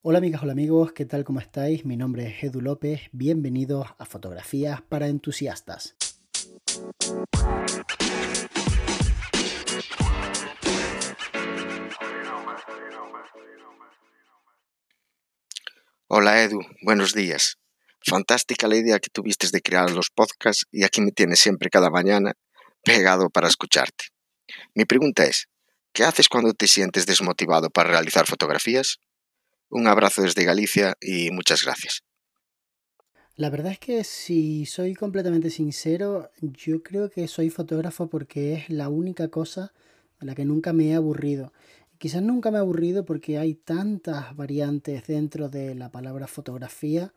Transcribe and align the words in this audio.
Hola 0.00 0.18
amigas, 0.18 0.44
hola 0.44 0.52
amigos, 0.52 0.92
¿qué 0.92 1.06
tal? 1.06 1.24
¿Cómo 1.24 1.40
estáis? 1.40 1.84
Mi 1.84 1.96
nombre 1.96 2.28
es 2.28 2.44
Edu 2.44 2.60
López, 2.60 3.00
bienvenidos 3.10 3.88
a 3.98 4.04
Fotografías 4.04 4.80
para 4.80 5.08
Entusiastas. 5.08 5.96
Hola 16.06 16.44
Edu, 16.44 16.60
buenos 16.82 17.12
días. 17.12 17.58
Fantástica 18.00 18.68
la 18.68 18.76
idea 18.76 19.00
que 19.00 19.10
tuviste 19.10 19.48
de 19.50 19.60
crear 19.60 19.90
los 19.90 20.10
podcasts 20.10 20.64
y 20.70 20.84
aquí 20.84 21.00
me 21.00 21.10
tienes 21.10 21.40
siempre 21.40 21.70
cada 21.70 21.90
mañana 21.90 22.34
pegado 22.84 23.30
para 23.30 23.48
escucharte. 23.48 24.04
Mi 24.76 24.84
pregunta 24.84 25.24
es, 25.24 25.48
¿qué 25.92 26.04
haces 26.04 26.28
cuando 26.28 26.54
te 26.54 26.68
sientes 26.68 27.04
desmotivado 27.04 27.68
para 27.68 27.90
realizar 27.90 28.26
fotografías? 28.26 29.00
Un 29.70 29.86
abrazo 29.86 30.22
desde 30.22 30.44
Galicia 30.44 30.96
y 31.00 31.30
muchas 31.30 31.64
gracias. 31.64 32.02
La 33.36 33.50
verdad 33.50 33.72
es 33.72 33.78
que 33.78 34.02
si 34.02 34.66
soy 34.66 34.94
completamente 34.94 35.50
sincero, 35.50 36.30
yo 36.40 36.82
creo 36.82 37.10
que 37.10 37.28
soy 37.28 37.50
fotógrafo 37.50 38.08
porque 38.08 38.54
es 38.54 38.70
la 38.70 38.88
única 38.88 39.28
cosa 39.28 39.72
en 40.20 40.26
la 40.26 40.34
que 40.34 40.44
nunca 40.44 40.72
me 40.72 40.88
he 40.88 40.94
aburrido. 40.94 41.52
Quizás 41.98 42.22
nunca 42.22 42.50
me 42.50 42.56
he 42.56 42.60
aburrido 42.60 43.04
porque 43.04 43.38
hay 43.38 43.54
tantas 43.54 44.34
variantes 44.34 45.06
dentro 45.06 45.48
de 45.48 45.74
la 45.74 45.90
palabra 45.90 46.26
fotografía. 46.26 47.12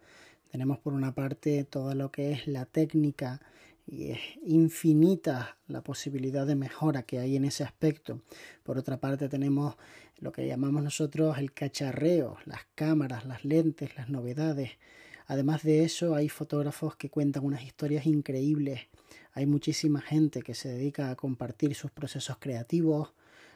Tenemos 0.52 0.78
por 0.78 0.94
una 0.94 1.16
parte 1.16 1.64
todo 1.64 1.96
lo 1.96 2.12
que 2.12 2.34
es 2.34 2.48
la 2.48 2.66
técnica 2.66 3.42
y 3.86 4.12
es 4.12 4.20
infinita 4.44 5.58
la 5.68 5.84
posibilidad 5.84 6.46
de 6.46 6.56
mejora 6.56 7.04
que 7.04 7.20
hay 7.20 7.36
en 7.36 7.46
ese 7.46 7.64
aspecto. 7.64 8.22
Por 8.64 8.78
otra 8.78 9.00
parte 9.00 9.30
tenemos 9.30 9.76
lo 10.20 10.32
que 10.32 10.48
llamamos 10.48 10.84
nosotros 10.84 11.38
el 11.38 11.54
cacharreo, 11.54 12.38
las 12.46 12.62
cámaras, 12.76 13.26
las 13.26 13.44
lentes, 13.44 13.96
las 13.96 14.10
novedades. 14.10 14.72
Además 15.28 15.64
de 15.64 15.84
eso 15.84 16.16
hay 16.16 16.30
fotógrafos 16.30 16.96
que 16.96 17.10
cuentan 17.10 17.46
unas 17.46 17.64
historias 17.64 18.06
increíbles. 18.06 18.82
Hay 19.34 19.46
muchísima 19.46 20.02
gente 20.02 20.42
que 20.42 20.54
se 20.54 20.70
dedica 20.70 21.10
a 21.10 21.16
compartir 21.16 21.74
sus 21.76 21.92
procesos 21.92 22.38
creativos. 22.40 23.14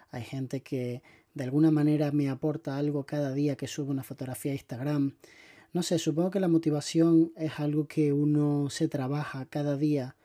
Hay 0.10 0.24
gente 0.24 0.62
que 0.62 1.04
de 1.34 1.44
alguna 1.44 1.72
manera 1.72 2.12
me 2.12 2.30
aporta 2.30 2.78
algo 2.78 3.06
cada 3.06 3.34
día 3.34 3.58
que 3.58 3.68
sube 3.68 3.92
una 3.92 4.04
fotografía 4.04 4.54
a 4.54 4.56
Instagram. 4.56 5.16
No 5.76 5.84
sé, 5.84 6.00
supongo 6.00 6.32
que 6.32 6.40
la 6.40 6.48
motivación 6.48 7.34
es 7.36 7.60
algo 7.60 7.86
que 7.86 8.14
uno 8.14 8.70
se 8.70 8.88
trabaja 8.88 9.46
cada 9.48 9.76
día 9.76 10.16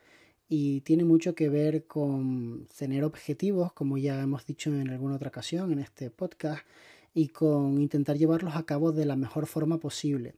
y 0.47 0.79
tiene 0.79 1.03
mucho 1.03 1.35
que 1.35 1.49
ver 1.49 1.87
con 1.87 2.69
tener 2.77 3.03
objetivos, 3.03 3.73
como 3.73 3.97
ya 3.97 4.21
hemos 4.21 4.45
dicho 4.45 4.73
en 4.73 4.87
alguna 4.87 5.15
otra 5.15 5.27
ocasión 5.27 5.73
en 5.73 5.79
este 5.79 6.09
podcast, 6.09 6.65
y 7.13 7.27
con 7.27 7.81
intentar 7.81 8.17
llevarlos 8.17 8.55
a 8.55 8.63
cabo 8.63 8.93
de 8.93 9.03
la 9.03 9.17
mejor 9.17 9.45
forma 9.45 9.77
posible. 9.77 10.35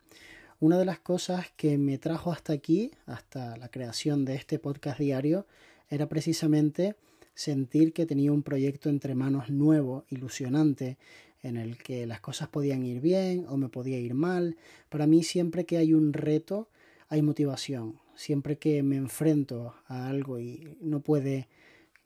Una 0.59 0.79
de 0.79 0.85
las 0.85 0.97
cosas 0.97 1.45
que 1.57 1.77
me 1.77 1.99
trajo 1.99 2.31
hasta 2.31 2.51
aquí, 2.51 2.89
hasta 3.05 3.55
la 3.57 3.69
creación 3.69 4.25
de 4.25 4.33
este 4.33 4.57
podcast 4.57 4.97
diario, 4.97 5.45
era 5.91 6.09
precisamente 6.09 6.95
sentir 7.35 7.93
que 7.93 8.07
tenía 8.07 8.31
un 8.31 8.41
proyecto 8.41 8.89
entre 8.89 9.13
manos 9.13 9.51
nuevo, 9.51 10.05
ilusionante, 10.09 10.97
en 11.43 11.57
el 11.57 11.77
que 11.77 12.07
las 12.07 12.21
cosas 12.21 12.47
podían 12.47 12.83
ir 12.83 13.01
bien 13.01 13.45
o 13.47 13.57
me 13.57 13.69
podía 13.69 13.99
ir 13.99 14.15
mal. 14.15 14.57
Para 14.89 15.05
mí 15.05 15.23
siempre 15.23 15.65
que 15.65 15.77
hay 15.77 15.93
un 15.93 16.13
reto 16.13 16.69
hay 17.09 17.21
motivación. 17.21 17.99
Siempre 18.15 18.57
que 18.57 18.81
me 18.81 18.95
enfrento 18.95 19.75
a 19.87 20.07
algo 20.07 20.39
y 20.39 20.77
no 20.81 21.01
puede 21.01 21.47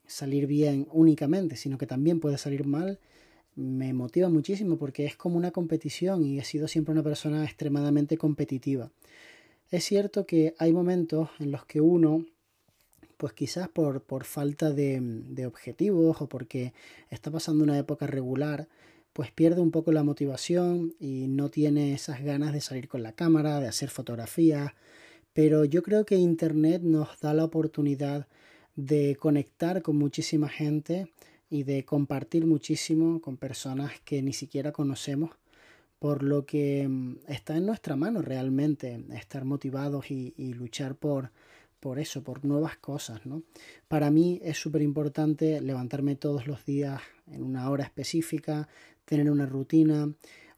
salir 0.05 0.47
bien 0.47 0.87
únicamente, 0.91 1.55
sino 1.55 1.77
que 1.77 1.85
también 1.85 2.19
puede 2.19 2.37
salir 2.37 2.65
mal, 2.65 2.99
me 3.55 3.93
motiva 3.93 4.29
muchísimo 4.29 4.77
porque 4.77 5.05
es 5.05 5.15
como 5.15 5.37
una 5.37 5.51
competición 5.51 6.23
y 6.23 6.39
he 6.39 6.43
sido 6.43 6.67
siempre 6.67 6.93
una 6.93 7.03
persona 7.03 7.43
extremadamente 7.43 8.17
competitiva. 8.17 8.91
Es 9.69 9.83
cierto 9.83 10.25
que 10.25 10.55
hay 10.59 10.71
momentos 10.71 11.29
en 11.39 11.51
los 11.51 11.65
que 11.65 11.81
uno, 11.81 12.25
pues 13.17 13.33
quizás 13.33 13.67
por, 13.67 14.01
por 14.01 14.23
falta 14.23 14.71
de, 14.71 14.99
de 15.01 15.45
objetivos 15.45 16.21
o 16.21 16.29
porque 16.29 16.73
está 17.09 17.31
pasando 17.31 17.63
una 17.63 17.77
época 17.77 18.07
regular, 18.07 18.67
pues 19.17 19.31
pierde 19.31 19.61
un 19.61 19.71
poco 19.71 19.91
la 19.91 20.03
motivación 20.03 20.93
y 20.99 21.25
no 21.27 21.49
tiene 21.49 21.91
esas 21.91 22.21
ganas 22.21 22.53
de 22.53 22.61
salir 22.61 22.87
con 22.87 23.01
la 23.01 23.13
cámara, 23.13 23.59
de 23.59 23.67
hacer 23.67 23.89
fotografías. 23.89 24.73
Pero 25.33 25.65
yo 25.65 25.81
creo 25.81 26.05
que 26.05 26.17
Internet 26.17 26.83
nos 26.83 27.19
da 27.19 27.33
la 27.33 27.43
oportunidad 27.43 28.27
de 28.75 29.17
conectar 29.19 29.81
con 29.81 29.97
muchísima 29.97 30.49
gente 30.49 31.11
y 31.49 31.63
de 31.63 31.83
compartir 31.83 32.45
muchísimo 32.45 33.19
con 33.19 33.37
personas 33.37 33.93
que 34.05 34.21
ni 34.21 34.33
siquiera 34.33 34.71
conocemos, 34.71 35.31
por 35.97 36.21
lo 36.21 36.45
que 36.45 36.87
mm, 36.87 37.15
está 37.27 37.57
en 37.57 37.65
nuestra 37.65 37.95
mano 37.95 38.21
realmente 38.21 39.03
estar 39.15 39.45
motivados 39.45 40.11
y, 40.11 40.35
y 40.37 40.53
luchar 40.53 40.93
por, 40.93 41.31
por 41.79 41.99
eso, 41.99 42.23
por 42.23 42.43
nuevas 42.43 42.77
cosas, 42.77 43.25
¿no? 43.25 43.43
Para 43.87 44.11
mí 44.11 44.39
es 44.43 44.57
súper 44.57 44.81
importante 44.81 45.61
levantarme 45.61 46.15
todos 46.15 46.47
los 46.47 46.65
días 46.65 47.01
en 47.31 47.43
una 47.43 47.69
hora 47.69 47.83
específica, 47.83 48.67
tener 49.05 49.29
una 49.29 49.45
rutina, 49.45 50.11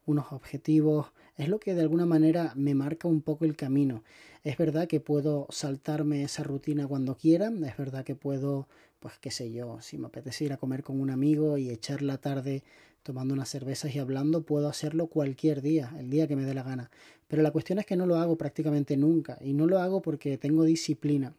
unos 0.05 0.31
objetivos, 0.31 1.11
es 1.39 1.47
lo 1.47 1.59
que 1.59 1.73
de 1.73 1.81
alguna 1.81 2.05
manera 2.05 2.51
me 2.55 2.75
marca 2.75 3.07
un 3.07 3.21
poco 3.21 3.45
el 3.45 3.55
camino. 3.55 4.03
Es 4.43 4.57
verdad 4.57 4.87
que 4.87 4.99
puedo 4.99 5.47
saltarme 5.49 6.23
esa 6.23 6.43
rutina 6.43 6.87
cuando 6.87 7.15
quiera, 7.15 7.47
es 7.47 7.77
verdad 7.77 8.03
que 8.03 8.15
puedo, 8.15 8.67
pues 8.99 9.17
qué 9.19 9.31
sé 9.31 9.51
yo, 9.51 9.81
si 9.81 9.97
me 9.97 10.07
apetece 10.07 10.45
ir 10.45 10.53
a 10.53 10.57
comer 10.57 10.83
con 10.83 10.99
un 10.99 11.09
amigo 11.09 11.57
y 11.57 11.69
echar 11.69 12.01
la 12.01 12.17
tarde 12.17 12.63
tomando 13.03 13.33
unas 13.33 13.49
cervezas 13.49 13.95
y 13.95 13.99
hablando, 13.99 14.43
puedo 14.43 14.67
hacerlo 14.67 15.07
cualquier 15.07 15.61
día, 15.61 15.93
el 15.97 16.09
día 16.09 16.27
que 16.27 16.35
me 16.35 16.43
dé 16.43 16.53
la 16.53 16.63
gana. 16.63 16.91
Pero 17.27 17.41
la 17.41 17.51
cuestión 17.51 17.79
es 17.79 17.85
que 17.85 17.95
no 17.95 18.05
lo 18.05 18.17
hago 18.17 18.37
prácticamente 18.37 18.97
nunca 18.97 19.37
y 19.41 19.53
no 19.53 19.67
lo 19.67 19.79
hago 19.79 20.01
porque 20.01 20.37
tengo 20.37 20.63
disciplina. 20.63 21.33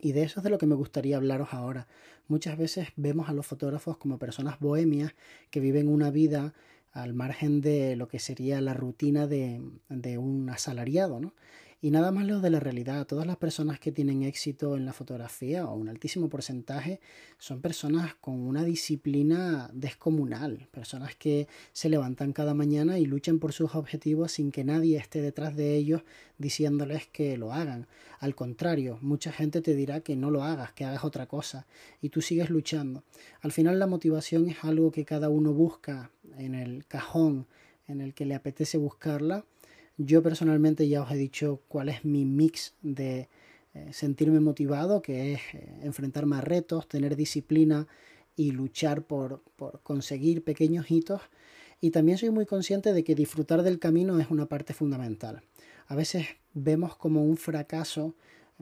Y 0.00 0.12
de 0.12 0.22
eso 0.22 0.40
es 0.40 0.44
de 0.44 0.50
lo 0.50 0.58
que 0.58 0.66
me 0.66 0.74
gustaría 0.74 1.16
hablaros 1.16 1.52
ahora. 1.52 1.86
Muchas 2.26 2.56
veces 2.56 2.88
vemos 2.96 3.28
a 3.28 3.32
los 3.32 3.46
fotógrafos 3.46 3.98
como 3.98 4.18
personas 4.18 4.58
bohemias 4.58 5.14
que 5.50 5.60
viven 5.60 5.88
una 5.88 6.10
vida 6.10 6.54
al 6.92 7.14
margen 7.14 7.60
de 7.60 7.96
lo 7.96 8.08
que 8.08 8.18
sería 8.18 8.60
la 8.60 8.74
rutina 8.74 9.26
de, 9.26 9.62
de 9.88 10.18
un 10.18 10.48
asalariado, 10.48 11.20
¿no? 11.20 11.34
Y 11.82 11.90
nada 11.90 12.12
más 12.12 12.26
lo 12.26 12.40
de 12.40 12.50
la 12.50 12.60
realidad. 12.60 13.06
Todas 13.06 13.26
las 13.26 13.38
personas 13.38 13.80
que 13.80 13.90
tienen 13.90 14.22
éxito 14.22 14.76
en 14.76 14.84
la 14.84 14.92
fotografía, 14.92 15.64
o 15.64 15.74
un 15.74 15.88
altísimo 15.88 16.28
porcentaje, 16.28 17.00
son 17.38 17.62
personas 17.62 18.14
con 18.16 18.38
una 18.38 18.64
disciplina 18.64 19.70
descomunal. 19.72 20.68
Personas 20.72 21.16
que 21.16 21.48
se 21.72 21.88
levantan 21.88 22.34
cada 22.34 22.52
mañana 22.52 22.98
y 22.98 23.06
luchan 23.06 23.38
por 23.38 23.54
sus 23.54 23.74
objetivos 23.74 24.32
sin 24.32 24.52
que 24.52 24.62
nadie 24.62 24.98
esté 24.98 25.22
detrás 25.22 25.56
de 25.56 25.74
ellos 25.74 26.02
diciéndoles 26.36 27.06
que 27.06 27.38
lo 27.38 27.50
hagan. 27.54 27.86
Al 28.18 28.34
contrario, 28.34 28.98
mucha 29.00 29.32
gente 29.32 29.62
te 29.62 29.74
dirá 29.74 30.00
que 30.00 30.16
no 30.16 30.30
lo 30.30 30.44
hagas, 30.44 30.72
que 30.72 30.84
hagas 30.84 31.02
otra 31.02 31.28
cosa. 31.28 31.66
Y 32.02 32.10
tú 32.10 32.20
sigues 32.20 32.50
luchando. 32.50 33.04
Al 33.40 33.52
final 33.52 33.78
la 33.78 33.86
motivación 33.86 34.50
es 34.50 34.62
algo 34.64 34.90
que 34.90 35.06
cada 35.06 35.30
uno 35.30 35.54
busca 35.54 36.10
en 36.36 36.54
el 36.54 36.84
cajón 36.86 37.46
en 37.88 38.02
el 38.02 38.12
que 38.12 38.26
le 38.26 38.34
apetece 38.34 38.76
buscarla 38.76 39.46
yo 40.02 40.22
personalmente 40.22 40.88
ya 40.88 41.02
os 41.02 41.10
he 41.12 41.16
dicho 41.16 41.60
cuál 41.68 41.90
es 41.90 42.06
mi 42.06 42.24
mix 42.24 42.74
de 42.80 43.28
eh, 43.74 43.92
sentirme 43.92 44.40
motivado, 44.40 45.02
que 45.02 45.34
es 45.34 45.40
eh, 45.52 45.78
enfrentarme 45.82 46.36
a 46.36 46.40
retos, 46.40 46.88
tener 46.88 47.16
disciplina 47.16 47.86
y 48.34 48.52
luchar 48.52 49.02
por, 49.02 49.42
por 49.56 49.82
conseguir 49.82 50.42
pequeños 50.42 50.90
hitos. 50.90 51.20
Y 51.82 51.90
también 51.90 52.16
soy 52.16 52.30
muy 52.30 52.46
consciente 52.46 52.94
de 52.94 53.04
que 53.04 53.14
disfrutar 53.14 53.62
del 53.62 53.78
camino 53.78 54.18
es 54.18 54.30
una 54.30 54.46
parte 54.46 54.72
fundamental. 54.72 55.42
A 55.86 55.94
veces 55.94 56.26
vemos 56.54 56.96
como 56.96 57.22
un 57.22 57.36
fracaso 57.36 58.14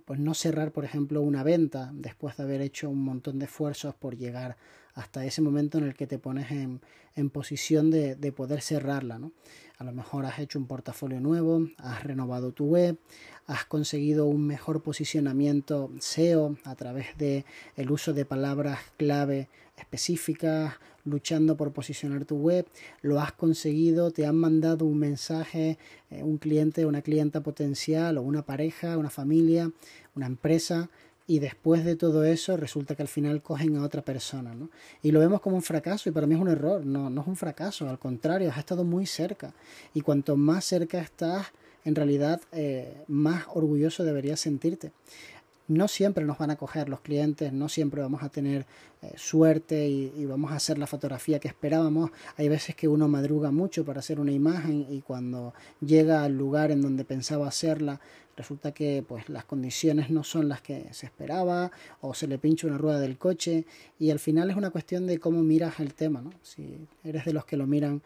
pues 0.04 0.18
no 0.18 0.34
cerrar, 0.34 0.72
por 0.72 0.84
ejemplo, 0.84 1.22
una 1.22 1.42
venta 1.42 1.90
después 1.94 2.36
de 2.36 2.42
haber 2.44 2.60
hecho 2.60 2.90
un 2.90 3.02
montón 3.02 3.38
de 3.38 3.46
esfuerzos 3.46 3.94
por 3.94 4.16
llegar 4.16 4.56
hasta 4.98 5.24
ese 5.24 5.42
momento 5.42 5.78
en 5.78 5.84
el 5.84 5.94
que 5.94 6.08
te 6.08 6.18
pones 6.18 6.50
en, 6.50 6.80
en 7.14 7.30
posición 7.30 7.88
de, 7.90 8.16
de, 8.16 8.32
poder 8.32 8.62
cerrarla. 8.62 9.18
¿no? 9.18 9.30
A 9.78 9.84
lo 9.84 9.92
mejor 9.92 10.26
has 10.26 10.40
hecho 10.40 10.58
un 10.58 10.66
portafolio 10.66 11.20
nuevo, 11.20 11.68
has 11.78 12.02
renovado 12.02 12.50
tu 12.50 12.66
web, 12.66 12.98
has 13.46 13.64
conseguido 13.64 14.26
un 14.26 14.44
mejor 14.44 14.82
posicionamiento 14.82 15.92
SEO 16.00 16.56
a 16.64 16.74
través 16.74 17.16
de 17.16 17.44
el 17.76 17.92
uso 17.92 18.12
de 18.12 18.24
palabras 18.24 18.80
clave 18.96 19.48
específicas, 19.76 20.74
luchando 21.04 21.56
por 21.56 21.72
posicionar 21.72 22.24
tu 22.24 22.36
web, 22.36 22.66
lo 23.00 23.20
has 23.20 23.32
conseguido, 23.32 24.10
te 24.10 24.26
han 24.26 24.36
mandado 24.36 24.84
un 24.84 24.98
mensaje, 24.98 25.78
eh, 26.10 26.24
un 26.24 26.38
cliente, 26.38 26.86
una 26.86 27.02
clienta 27.02 27.40
potencial 27.40 28.18
o 28.18 28.22
una 28.22 28.42
pareja, 28.42 28.98
una 28.98 29.10
familia, 29.10 29.70
una 30.14 30.26
empresa, 30.26 30.90
y 31.28 31.40
después 31.40 31.84
de 31.84 31.94
todo 31.94 32.24
eso 32.24 32.56
resulta 32.56 32.96
que 32.96 33.02
al 33.02 33.08
final 33.08 33.42
cogen 33.42 33.76
a 33.76 33.84
otra 33.84 34.02
persona, 34.02 34.54
¿no? 34.54 34.70
Y 35.02 35.12
lo 35.12 35.20
vemos 35.20 35.42
como 35.42 35.56
un 35.56 35.62
fracaso 35.62 36.08
y 36.08 36.12
para 36.12 36.26
mí 36.26 36.34
es 36.34 36.40
un 36.40 36.48
error, 36.48 36.84
no, 36.84 37.10
no 37.10 37.20
es 37.20 37.26
un 37.28 37.36
fracaso, 37.36 37.88
al 37.88 37.98
contrario, 37.98 38.50
has 38.50 38.56
estado 38.56 38.82
muy 38.82 39.04
cerca 39.04 39.52
y 39.92 40.00
cuanto 40.00 40.36
más 40.38 40.64
cerca 40.64 40.98
estás, 40.98 41.46
en 41.84 41.94
realidad 41.94 42.40
eh, 42.52 43.04
más 43.08 43.44
orgulloso 43.54 44.04
deberías 44.04 44.40
sentirte. 44.40 44.90
no 45.68 45.86
siempre 45.86 46.24
nos 46.24 46.38
van 46.38 46.50
a 46.50 46.56
coger 46.56 46.88
los 46.88 47.00
clientes, 47.02 47.52
no 47.52 47.68
siempre 47.68 48.00
vamos 48.00 48.22
a 48.22 48.30
tener 48.30 48.64
eh, 49.02 49.12
suerte 49.16 49.86
y, 49.86 50.24
vamos 50.24 50.50
a 50.50 50.56
hacer 50.56 50.78
la 50.78 50.86
fotografía 50.86 51.38
que 51.38 51.48
esperábamos. 51.48 52.10
Hay 52.38 52.48
veces 52.48 52.74
que 52.74 52.88
uno 52.88 53.06
madruga 53.06 53.50
mucho 53.50 53.84
para 53.84 54.00
hacer 54.00 54.18
una 54.18 54.32
imagen 54.32 54.86
y 54.88 55.02
cuando 55.02 55.52
llega 55.80 56.24
al 56.24 56.38
lugar 56.38 56.70
en 56.70 56.80
donde 56.80 57.04
pensaba 57.04 57.46
hacerla, 57.46 58.00
resulta 58.38 58.72
que 58.72 59.04
pues 59.06 59.28
las 59.28 59.44
condiciones 59.44 60.10
no 60.10 60.22
son 60.22 60.48
las 60.48 60.62
que 60.62 60.86
se 60.92 61.06
esperaba 61.06 61.72
o 62.00 62.14
se 62.14 62.28
le 62.28 62.38
pincha 62.38 62.68
una 62.68 62.78
rueda 62.78 63.00
del 63.00 63.18
coche 63.18 63.64
y 63.98 64.10
al 64.10 64.20
final 64.20 64.48
es 64.48 64.56
una 64.56 64.70
cuestión 64.70 65.06
de 65.06 65.18
cómo 65.18 65.42
miras 65.42 65.80
el 65.80 65.92
tema, 65.92 66.22
¿no? 66.22 66.30
Si 66.42 66.78
eres 67.02 67.24
de 67.24 67.32
los 67.32 67.44
que 67.44 67.56
lo 67.56 67.66
miran 67.66 68.00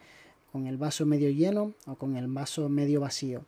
con 0.51 0.65
el 0.65 0.77
vaso 0.77 1.05
medio 1.05 1.29
lleno 1.29 1.73
o 1.85 1.95
con 1.95 2.17
el 2.17 2.27
vaso 2.27 2.67
medio 2.67 2.99
vacío. 2.99 3.45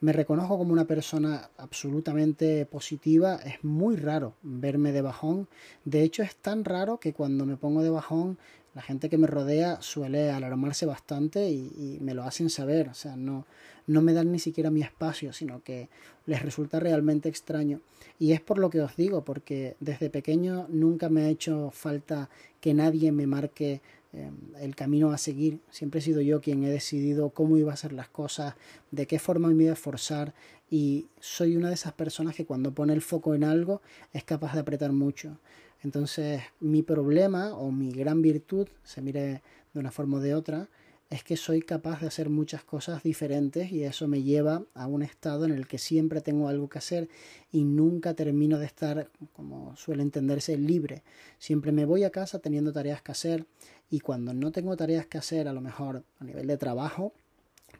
Me 0.00 0.12
reconozco 0.12 0.58
como 0.58 0.72
una 0.72 0.84
persona 0.84 1.50
absolutamente 1.56 2.66
positiva. 2.66 3.36
Es 3.36 3.62
muy 3.64 3.96
raro 3.96 4.34
verme 4.42 4.92
de 4.92 5.02
bajón. 5.02 5.48
De 5.84 6.02
hecho, 6.02 6.22
es 6.22 6.34
tan 6.36 6.64
raro 6.64 6.98
que 6.98 7.12
cuando 7.12 7.46
me 7.46 7.56
pongo 7.56 7.82
de 7.82 7.90
bajón, 7.90 8.36
la 8.74 8.82
gente 8.82 9.08
que 9.08 9.18
me 9.18 9.26
rodea 9.26 9.80
suele 9.80 10.30
alarmarse 10.30 10.86
bastante 10.86 11.50
y, 11.50 11.98
me 12.00 12.14
lo 12.14 12.24
hacen 12.24 12.50
saber. 12.50 12.88
O 12.88 12.94
sea, 12.94 13.16
no, 13.16 13.46
no 13.86 14.02
me 14.02 14.12
dan 14.12 14.32
ni 14.32 14.38
siquiera 14.38 14.70
mi 14.70 14.82
espacio, 14.82 15.32
sino 15.32 15.62
que 15.62 15.88
les 16.26 16.42
resulta 16.42 16.80
realmente 16.80 17.28
extraño. 17.28 17.80
Y 18.18 18.32
es 18.32 18.40
por 18.40 18.58
lo 18.58 18.70
que 18.70 18.80
os 18.80 18.96
digo, 18.96 19.24
porque 19.24 19.76
desde 19.80 20.10
pequeño 20.10 20.66
nunca 20.68 21.08
me 21.08 21.22
ha 21.22 21.28
hecho 21.28 21.70
falta 21.70 22.28
que 22.60 22.74
nadie 22.74 23.12
me 23.12 23.26
marque 23.26 23.80
Em, 24.14 24.36
el 24.60 24.76
camino 24.76 25.10
a 25.10 25.18
seguir. 25.18 25.58
Siempre 25.70 25.98
he 25.98 26.02
sido 26.02 26.20
yo 26.20 26.40
quien 26.40 26.62
he 26.62 26.70
decidido 26.70 27.30
cómo 27.30 27.56
iba 27.56 27.72
a 27.72 27.76
ser 27.76 27.92
las 27.92 28.08
cosas, 28.08 28.54
de 28.92 29.06
qué 29.08 29.18
forma 29.18 29.48
me 29.48 29.64
iba 29.64 29.72
a 29.72 29.74
esforzar 29.74 30.34
y 30.70 31.06
soy 31.18 31.56
una 31.56 31.68
de 31.68 31.74
esas 31.74 31.94
personas 31.94 32.36
que 32.36 32.44
cuando 32.46 32.72
pone 32.72 32.92
el 32.92 33.02
foco 33.02 33.34
en 33.34 33.42
algo 33.42 33.82
es 34.12 34.22
capaz 34.22 34.54
de 34.54 34.60
apretar 34.60 34.92
mucho. 34.92 35.36
Entonces 35.84 36.42
mi 36.60 36.82
problema 36.82 37.54
o 37.54 37.70
mi 37.70 37.92
gran 37.92 38.22
virtud, 38.22 38.68
se 38.82 39.02
mire 39.02 39.42
de 39.72 39.80
una 39.80 39.90
forma 39.90 40.16
o 40.16 40.20
de 40.20 40.34
otra, 40.34 40.68
es 41.10 41.22
que 41.22 41.36
soy 41.36 41.60
capaz 41.60 42.00
de 42.00 42.06
hacer 42.06 42.30
muchas 42.30 42.64
cosas 42.64 43.02
diferentes 43.02 43.70
y 43.70 43.84
eso 43.84 44.08
me 44.08 44.22
lleva 44.22 44.64
a 44.74 44.86
un 44.86 45.02
estado 45.02 45.44
en 45.44 45.52
el 45.52 45.68
que 45.68 45.78
siempre 45.78 46.22
tengo 46.22 46.48
algo 46.48 46.68
que 46.68 46.78
hacer 46.78 47.08
y 47.52 47.64
nunca 47.64 48.14
termino 48.14 48.58
de 48.58 48.66
estar, 48.66 49.10
como 49.34 49.76
suele 49.76 50.02
entenderse, 50.02 50.56
libre. 50.56 51.02
Siempre 51.38 51.70
me 51.70 51.84
voy 51.84 52.02
a 52.04 52.10
casa 52.10 52.38
teniendo 52.38 52.72
tareas 52.72 53.02
que 53.02 53.12
hacer 53.12 53.46
y 53.90 54.00
cuando 54.00 54.32
no 54.32 54.50
tengo 54.50 54.76
tareas 54.76 55.06
que 55.06 55.18
hacer, 55.18 55.46
a 55.46 55.52
lo 55.52 55.60
mejor 55.60 56.02
a 56.18 56.24
nivel 56.24 56.46
de 56.46 56.56
trabajo, 56.56 57.12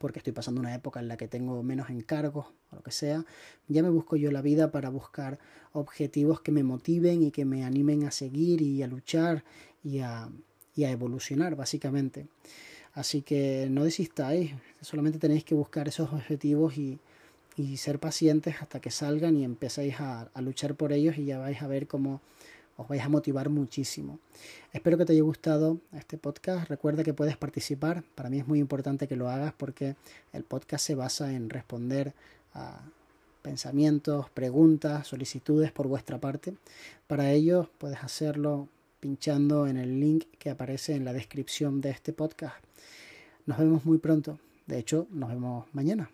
porque 0.05 0.19
estoy 0.19 0.35
pasando 0.35 0.61
una 0.61 0.75
época 0.75 1.01
en 1.01 1.09
la 1.09 1.17
que 1.17 1.29
tengo 1.29 1.63
menos 1.63 1.89
encargos 1.89 2.49
o 2.71 2.77
lo 2.77 2.83
que 2.83 2.91
sea, 2.91 3.25
ya 3.69 3.83
me 3.83 3.89
busco 3.89 4.17
yo 4.17 4.31
la 4.31 4.43
vida 4.43 4.71
para 4.71 4.91
buscar 4.91 5.39
objetivos 5.73 6.43
que 6.43 6.53
me 6.53 6.63
motiven 6.63 7.23
y 7.23 7.31
que 7.31 7.47
me 7.47 7.65
animen 7.65 8.05
a 8.05 8.11
seguir 8.11 8.61
y 8.61 8.83
a 8.83 8.87
luchar 8.87 9.45
y 9.83 10.01
a, 10.01 10.29
y 10.77 10.85
a 10.85 10.91
evolucionar, 10.91 11.57
básicamente. 11.57 12.27
Así 12.93 13.23
que 13.23 13.67
no 13.71 13.83
desistáis, 13.83 14.53
solamente 14.83 15.19
tenéis 15.19 15.43
que 15.43 15.55
buscar 15.55 15.89
esos 15.89 16.13
objetivos 16.13 16.77
y, 16.77 16.99
ser 17.79 17.99
pacientes 17.99 18.57
hasta 18.61 18.81
que 18.81 18.91
salgan 18.91 19.39
y 19.39 19.45
empecéis 19.45 19.95
a, 20.01 20.29
luchar 20.43 20.75
por 20.75 20.93
ellos 20.93 21.17
y 21.17 21.25
ya 21.25 21.39
vais 21.39 21.63
a 21.63 21.67
ver 21.67 21.87
cómo 21.87 22.21
os 22.77 22.89
vais 22.89 23.03
a 23.03 23.09
motivar 23.09 23.49
muchísimo. 23.49 24.19
Espero 24.73 24.99
que 24.99 25.05
te 25.05 25.13
haya 25.13 25.23
gustado 25.23 25.79
este 25.93 26.19
podcast. 26.19 26.69
Recuerda 26.69 27.05
que 27.05 27.15
puedes 27.15 27.37
participar. 27.37 28.03
Para 28.15 28.31
mí 28.31 28.39
es 28.39 28.47
muy 28.47 28.59
importante 28.59 29.07
que 29.07 29.17
lo 29.17 29.29
hagas 29.29 29.53
porque 29.53 29.97
el 30.33 30.45
podcast 30.45 30.85
se 30.85 30.95
basa 30.95 31.33
en 31.33 31.51
responder 31.51 32.15
a 32.53 32.81
pensamientos, 33.43 34.31
preguntas, 34.31 35.07
solicitudes 35.07 35.71
por 35.71 35.87
vuestra 35.87 36.19
parte. 36.19 36.55
Para 37.07 37.31
ello 37.31 37.71
puedes 37.79 38.03
hacerlo 38.03 38.69
pinchando 39.01 39.67
en 39.67 39.77
el 39.77 40.01
link 40.01 40.25
que 40.39 40.51
aparece 40.51 40.95
en 40.95 41.05
la 41.05 41.13
descripción 41.13 41.81
de 41.81 41.91
este 41.91 42.13
podcast. 42.13 42.57
Nos 43.47 43.59
vemos 43.59 43.85
muy 43.85 43.99
pronto. 43.99 44.39
De 44.67 44.79
hecho, 44.79 45.07
nos 45.11 45.29
vemos 45.29 45.67
mañana. 45.75 46.11